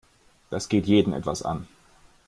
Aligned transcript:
Das 0.49 0.67
geht 0.67 0.87
jeden 0.87 1.13
etwas 1.13 1.43
an. 1.43 1.67